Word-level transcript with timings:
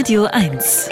Radio 0.00 0.24
1. 0.24 0.88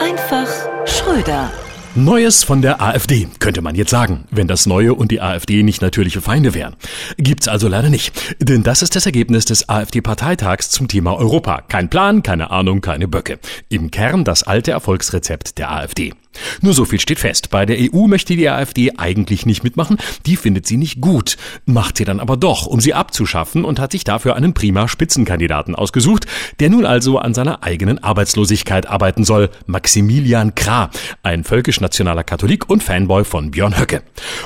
Einfach 0.00 0.46
Schröder. 0.86 1.50
Neues 1.96 2.44
von 2.44 2.62
der 2.62 2.80
AfD, 2.80 3.26
könnte 3.40 3.60
man 3.60 3.74
jetzt 3.74 3.90
sagen, 3.90 4.24
wenn 4.30 4.46
das 4.46 4.66
Neue 4.66 4.94
und 4.94 5.10
die 5.10 5.20
AfD 5.20 5.64
nicht 5.64 5.82
natürliche 5.82 6.20
Feinde 6.20 6.54
wären. 6.54 6.76
Gibt's 7.16 7.48
also 7.48 7.66
leider 7.66 7.90
nicht. 7.90 8.36
Denn 8.38 8.62
das 8.62 8.82
ist 8.82 8.94
das 8.94 9.04
Ergebnis 9.04 9.46
des 9.46 9.68
AfD-Parteitags 9.68 10.70
zum 10.70 10.86
Thema 10.86 11.16
Europa. 11.16 11.62
Kein 11.62 11.90
Plan, 11.90 12.22
keine 12.22 12.52
Ahnung, 12.52 12.82
keine 12.82 13.08
Böcke. 13.08 13.40
Im 13.68 13.90
Kern 13.90 14.22
das 14.22 14.44
alte 14.44 14.70
Erfolgsrezept 14.70 15.58
der 15.58 15.72
AfD. 15.72 16.14
Nur 16.60 16.74
so 16.74 16.84
viel 16.84 17.00
steht 17.00 17.18
fest. 17.18 17.50
Bei 17.50 17.66
der 17.66 17.78
EU 17.78 18.06
möchte 18.06 18.36
die 18.36 18.48
AfD 18.48 18.92
eigentlich 18.96 19.46
nicht 19.46 19.64
mitmachen. 19.64 19.98
Die 20.26 20.36
findet 20.36 20.66
sie 20.66 20.76
nicht 20.76 21.00
gut. 21.00 21.36
Macht 21.66 21.96
sie 21.96 22.04
dann 22.04 22.20
aber 22.20 22.36
doch, 22.36 22.66
um 22.66 22.80
sie 22.80 22.94
abzuschaffen 22.94 23.64
und 23.64 23.80
hat 23.80 23.92
sich 23.92 24.04
dafür 24.04 24.36
einen 24.36 24.54
prima 24.54 24.88
Spitzenkandidaten 24.88 25.74
ausgesucht, 25.74 26.26
der 26.60 26.70
nun 26.70 26.84
also 26.84 27.18
an 27.18 27.34
seiner 27.34 27.62
eigenen 27.62 28.02
Arbeitslosigkeit 28.02 28.86
arbeiten 28.86 29.24
soll. 29.24 29.50
Maximilian 29.66 30.54
Krah, 30.54 30.90
ein 31.22 31.44
völkisch-nationaler 31.44 32.24
Katholik 32.24 32.68
und 32.68 32.82
Fanboy 32.82 33.24
von 33.24 33.50
Björn 33.50 33.78
Höcke. 33.78 34.02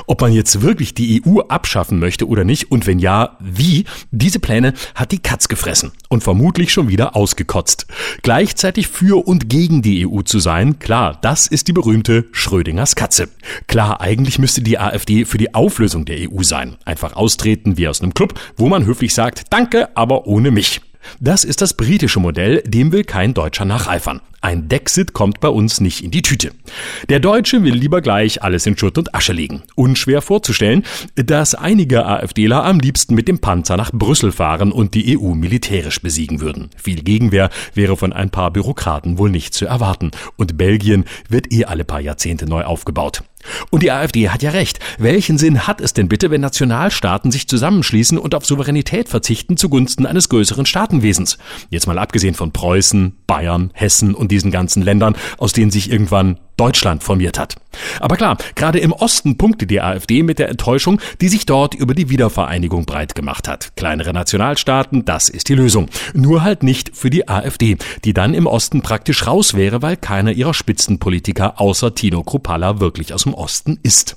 Ob 0.07 0.21
man 0.21 0.33
jetzt 0.33 0.61
wirklich 0.61 0.93
die 0.93 1.21
EU 1.25 1.39
abschaffen 1.41 1.99
möchte 1.99 2.27
oder 2.27 2.43
nicht 2.43 2.71
und 2.71 2.87
wenn 2.87 2.99
ja, 2.99 3.37
wie, 3.39 3.85
diese 4.11 4.39
Pläne 4.39 4.73
hat 4.95 5.11
die 5.11 5.19
Katz 5.19 5.47
gefressen 5.47 5.91
und 6.09 6.23
vermutlich 6.23 6.71
schon 6.71 6.87
wieder 6.87 7.15
ausgekotzt. 7.15 7.87
Gleichzeitig 8.21 8.87
für 8.87 9.27
und 9.27 9.49
gegen 9.49 9.81
die 9.81 10.07
EU 10.07 10.21
zu 10.21 10.39
sein, 10.39 10.79
klar, 10.79 11.17
das 11.21 11.47
ist 11.47 11.67
die 11.67 11.72
berühmte 11.73 12.25
Schrödingers 12.31 12.95
Katze. 12.95 13.29
Klar, 13.67 14.01
eigentlich 14.01 14.39
müsste 14.39 14.61
die 14.61 14.79
AfD 14.79 15.25
für 15.25 15.37
die 15.37 15.53
Auflösung 15.53 16.05
der 16.05 16.31
EU 16.31 16.43
sein. 16.43 16.77
Einfach 16.85 17.15
austreten 17.15 17.77
wie 17.77 17.87
aus 17.87 18.01
einem 18.01 18.13
Club, 18.13 18.39
wo 18.57 18.67
man 18.69 18.85
höflich 18.85 19.13
sagt, 19.13 19.45
danke, 19.49 19.95
aber 19.95 20.27
ohne 20.27 20.51
mich. 20.51 20.81
Das 21.19 21.43
ist 21.43 21.61
das 21.61 21.75
britische 21.75 22.19
Modell, 22.19 22.61
dem 22.65 22.91
will 22.91 23.03
kein 23.03 23.33
Deutscher 23.33 23.65
nacheifern. 23.65 24.21
Ein 24.43 24.67
Dexit 24.67 25.13
kommt 25.13 25.39
bei 25.39 25.47
uns 25.47 25.79
nicht 25.79 26.03
in 26.03 26.11
die 26.11 26.21
Tüte. 26.21 26.51
Der 27.07 27.21
Deutsche 27.21 27.63
will 27.63 27.75
lieber 27.75 28.01
gleich 28.01 28.43
alles 28.43 28.65
in 28.65 28.77
Schutt 28.77 28.97
und 28.97 29.15
Asche 29.15 29.31
legen. 29.31 29.63
Unschwer 29.75 30.21
vorzustellen, 30.21 30.83
dass 31.15 31.55
einige 31.55 32.05
AfDler 32.05 32.65
am 32.65 32.79
liebsten 32.79 33.15
mit 33.15 33.29
dem 33.29 33.39
Panzer 33.39 33.77
nach 33.77 33.93
Brüssel 33.93 34.33
fahren 34.33 34.73
und 34.73 34.95
die 34.95 35.17
EU 35.17 35.33
militärisch 35.33 36.01
besiegen 36.01 36.41
würden. 36.41 36.71
Viel 36.75 37.03
Gegenwehr 37.03 37.51
wäre 37.73 37.95
von 37.95 38.11
ein 38.11 38.31
paar 38.31 38.51
Bürokraten 38.51 39.17
wohl 39.17 39.29
nicht 39.29 39.53
zu 39.53 39.65
erwarten. 39.65 40.11
Und 40.35 40.57
Belgien 40.57 41.05
wird 41.29 41.53
eh 41.53 41.63
alle 41.63 41.85
paar 41.85 42.01
Jahrzehnte 42.01 42.45
neu 42.45 42.65
aufgebaut. 42.65 43.23
Und 43.69 43.83
die 43.83 43.91
AfD 43.91 44.29
hat 44.29 44.43
ja 44.43 44.51
recht. 44.51 44.79
Welchen 44.97 45.37
Sinn 45.37 45.67
hat 45.67 45.81
es 45.81 45.93
denn 45.93 46.07
bitte, 46.07 46.31
wenn 46.31 46.41
Nationalstaaten 46.41 47.31
sich 47.31 47.47
zusammenschließen 47.47 48.17
und 48.17 48.35
auf 48.35 48.45
Souveränität 48.45 49.09
verzichten 49.09 49.57
zugunsten 49.57 50.05
eines 50.05 50.29
größeren 50.29 50.65
Staatenwesens? 50.65 51.37
Jetzt 51.69 51.87
mal 51.87 51.99
abgesehen 51.99 52.35
von 52.35 52.51
Preußen, 52.51 53.17
Bayern, 53.33 53.71
Hessen 53.73 54.13
und 54.13 54.31
diesen 54.31 54.51
ganzen 54.51 54.83
Ländern, 54.83 55.15
aus 55.37 55.53
denen 55.53 55.71
sich 55.71 55.91
irgendwann 55.91 56.37
Deutschland 56.55 57.03
formiert 57.03 57.39
hat. 57.39 57.55
Aber 57.99 58.15
klar, 58.15 58.37
gerade 58.53 58.77
im 58.79 58.91
Osten 58.91 59.37
punkte 59.37 59.65
die 59.65 59.81
AfD 59.81 60.21
mit 60.21 60.37
der 60.37 60.49
Enttäuschung, 60.49 61.01
die 61.19 61.29
sich 61.29 61.47
dort 61.47 61.73
über 61.73 61.95
die 61.95 62.09
Wiedervereinigung 62.09 62.85
breit 62.85 63.15
gemacht 63.15 63.47
hat. 63.47 63.75
Kleinere 63.75 64.13
Nationalstaaten, 64.13 65.05
das 65.05 65.29
ist 65.29 65.49
die 65.49 65.55
Lösung. 65.55 65.87
Nur 66.13 66.43
halt 66.43 66.61
nicht 66.61 66.95
für 66.95 67.09
die 67.09 67.27
AfD, 67.27 67.77
die 68.05 68.13
dann 68.13 68.35
im 68.35 68.45
Osten 68.45 68.83
praktisch 68.83 69.25
raus 69.25 69.55
wäre, 69.55 69.81
weil 69.81 69.97
keiner 69.97 70.31
ihrer 70.31 70.53
Spitzenpolitiker 70.53 71.59
außer 71.59 71.95
Tino 71.95 72.23
Kruppalla 72.23 72.79
wirklich 72.79 73.13
aus 73.13 73.23
dem 73.23 73.33
Osten 73.33 73.79
ist. 73.81 74.15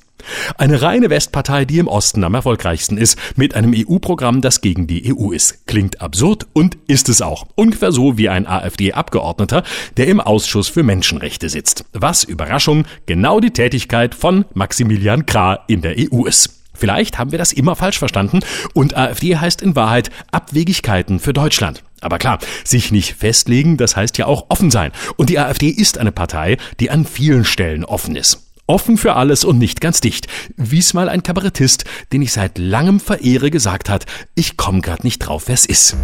Eine 0.57 0.81
reine 0.81 1.09
Westpartei, 1.09 1.65
die 1.65 1.79
im 1.79 1.87
Osten 1.87 2.23
am 2.23 2.33
erfolgreichsten 2.33 2.97
ist, 2.97 3.17
mit 3.35 3.55
einem 3.55 3.73
EU-Programm, 3.75 4.41
das 4.41 4.61
gegen 4.61 4.87
die 4.87 5.13
EU 5.13 5.31
ist. 5.31 5.65
Klingt 5.67 6.01
absurd 6.01 6.47
und 6.53 6.77
ist 6.87 7.09
es 7.09 7.21
auch. 7.21 7.47
Ungefähr 7.55 7.91
so 7.91 8.17
wie 8.17 8.29
ein 8.29 8.47
AfD-Abgeordneter, 8.47 9.63
der 9.97 10.07
im 10.07 10.19
Ausschuss 10.19 10.67
für 10.67 10.83
Menschenrechte 10.83 11.49
sitzt. 11.49 11.85
Was, 11.93 12.23
Überraschung, 12.23 12.85
genau 13.05 13.39
die 13.39 13.51
Tätigkeit 13.51 14.15
von 14.15 14.45
Maximilian 14.53 15.25
Krah 15.25 15.59
in 15.67 15.81
der 15.81 15.95
EU 15.97 16.25
ist. 16.25 16.57
Vielleicht 16.73 17.17
haben 17.17 17.31
wir 17.31 17.39
das 17.39 17.53
immer 17.53 17.75
falsch 17.75 17.97
verstanden 17.97 18.41
und 18.73 18.95
AfD 18.95 19.35
heißt 19.35 19.61
in 19.63 19.75
Wahrheit 19.75 20.11
Abwegigkeiten 20.31 21.19
für 21.19 21.33
Deutschland. 21.33 21.83
Aber 22.01 22.19
klar, 22.19 22.37
sich 22.63 22.91
nicht 22.91 23.15
festlegen, 23.15 23.77
das 23.77 23.95
heißt 23.95 24.17
ja 24.19 24.27
auch 24.27 24.45
offen 24.49 24.69
sein. 24.69 24.91
Und 25.15 25.29
die 25.29 25.39
AfD 25.39 25.69
ist 25.69 25.97
eine 25.97 26.11
Partei, 26.11 26.57
die 26.79 26.91
an 26.91 27.05
vielen 27.05 27.45
Stellen 27.45 27.83
offen 27.83 28.15
ist. 28.15 28.46
Offen 28.67 28.97
für 28.97 29.15
alles 29.15 29.45
und 29.45 29.57
nicht 29.57 29.79
ganz 29.79 30.01
dicht. 30.01 30.27
Wie 30.57 30.79
es 30.79 30.93
mal 30.93 31.07
ein 31.07 31.23
Kabarettist, 31.23 31.85
den 32.11 32.21
ich 32.21 32.33
seit 32.33 32.57
langem 32.57 32.99
verehre, 32.99 33.49
gesagt 33.49 33.89
hat, 33.89 34.05
ich 34.35 34.57
komme 34.57 34.81
grad 34.81 35.05
nicht 35.05 35.19
drauf, 35.19 35.47
wer's 35.47 35.65
ist. 35.65 35.95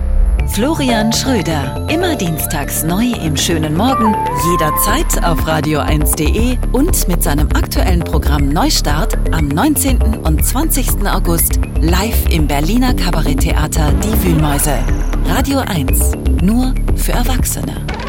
Florian 0.48 1.12
Schröder. 1.12 1.88
Immer 1.90 2.16
dienstags 2.16 2.84
neu 2.84 3.12
im 3.24 3.36
schönen 3.36 3.76
Morgen, 3.76 4.16
jederzeit 4.50 5.24
auf 5.24 5.46
radio1.de 5.46 6.58
und 6.72 7.08
mit 7.08 7.22
seinem 7.24 7.48
aktuellen 7.50 8.02
Programm 8.02 8.50
Neustart 8.50 9.18
am 9.34 9.48
19. 9.48 10.02
und 10.20 10.46
20. 10.46 11.06
August 11.06 11.60
live 11.82 12.30
im 12.30 12.48
Berliner 12.48 12.94
Kabaretttheater 12.94 13.92
Die 13.94 14.24
Wühlmäuse. 14.24 14.80
Radio 15.26 15.60
1. 15.60 16.12
Nur 16.42 16.74
für 16.96 17.14
Erwachsene. 17.14 18.03